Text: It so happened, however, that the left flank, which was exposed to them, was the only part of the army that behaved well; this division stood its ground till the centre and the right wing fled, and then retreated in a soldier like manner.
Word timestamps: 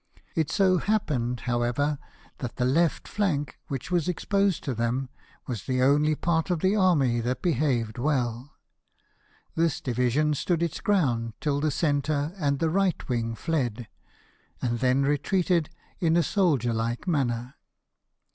It 0.33 0.49
so 0.49 0.79
happened, 0.79 1.41
however, 1.41 1.99
that 2.39 2.55
the 2.55 2.65
left 2.65 3.07
flank, 3.07 3.59
which 3.67 3.91
was 3.91 4.07
exposed 4.09 4.63
to 4.63 4.73
them, 4.73 5.09
was 5.45 5.65
the 5.65 5.83
only 5.83 6.15
part 6.15 6.49
of 6.49 6.61
the 6.61 6.75
army 6.75 7.19
that 7.21 7.43
behaved 7.43 7.99
well; 7.99 8.55
this 9.53 9.79
division 9.79 10.33
stood 10.33 10.63
its 10.63 10.81
ground 10.81 11.33
till 11.39 11.59
the 11.61 11.69
centre 11.69 12.33
and 12.39 12.57
the 12.57 12.71
right 12.71 13.07
wing 13.09 13.35
fled, 13.35 13.87
and 14.59 14.79
then 14.79 15.03
retreated 15.03 15.69
in 15.99 16.17
a 16.17 16.23
soldier 16.23 16.73
like 16.73 17.07
manner. 17.07 17.53